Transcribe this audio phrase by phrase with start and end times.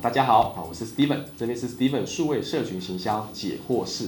[0.00, 4.07] 大家好，我是 Steven，这里是 Steven 数位社群行销解惑室。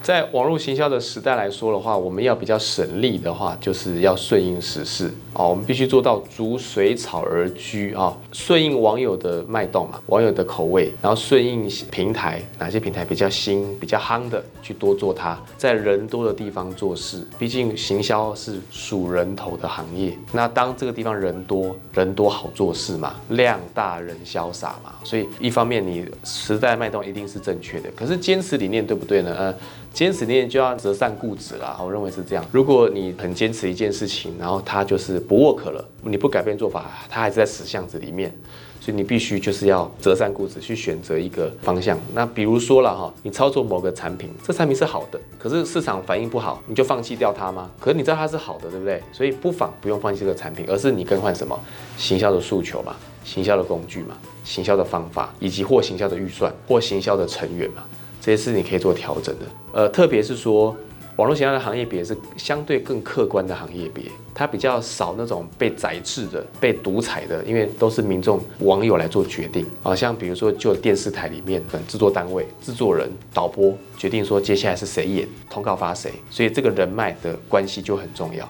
[0.00, 5.48] 在网络行销的时代来说的话，我们要比较省力的话，就是要顺应时势哦。
[5.50, 17.24] 我们必须做到逐水草而居啊，顺应网友的脉动嘛，网友的口味，然后顺应平台，哪些平台比较新、比较夯的，去多做它，在人多的地方做事。
[17.38, 29.32] 毕竟行销是数人头的行业，那当这个地方人多人多好做事嘛，量大人潇洒嘛，所以一方面你时代脉动一定是正确的，可是坚持理念对不对呢？
[29.38, 29.54] 呃。
[29.92, 32.44] 坚持念就要择善固执啦，我认为是这样。
[32.50, 38.34] 如果你很坚持一件事情，然后它就是不 work 了，你不改变做法，它还是在死巷子里面，
[38.80, 41.98] 所以你必须就是要择善固执，去选择一个方向。
[42.14, 47.70] 那比如说了哈，你操作某个产品，这产品是好的，可是市场反应不好，你就放弃掉它吗？
[47.78, 49.02] 可是你知道它是好的，对不对？
[49.12, 51.58] 所以不妨不用放弃这个产品，而是你更换什么
[51.98, 57.84] 行销的诉求嘛，行销的工具嘛，行销的方法，以及或行销的预算，或行销的成员嘛。
[58.22, 60.76] 这些是你可以做调整的，呃，特别是说
[61.16, 69.92] 网络营销的行业别是相对更客观的行业别，它比较少那种被宰制的、被独裁的，因为都是民众网友来做决定啊。
[69.94, 78.48] 像比如说，就电视台里面的制作单位、制作人、导播决定说接下来是谁演，通告发谁，所以这个人脉的关系就很重要。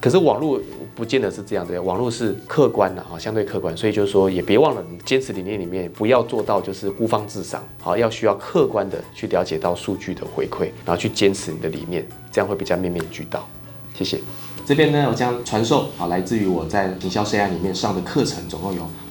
[0.00, 0.60] 可是网络
[0.94, 13.48] 不见得是这样的，网络是客观的啊，相对客观，所以就是说也别忘了，你坚持理念里面不要做到就是孤芳自赏，好，要需要客观的去了解到数据的回馈，然后去坚持你的理念，这样会比较面面俱到。
[13.94, 14.20] 谢谢。
[14.66, 18.82] 这边呢，我将传授啊，来自于我在营销生涯里面上的课程，总共有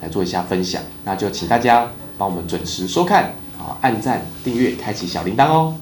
[0.00, 0.82] 来做一下分享。
[1.04, 5.74] 那就请大家帮我们准时收看啊，按赞、订阅、开启小铃铛哦。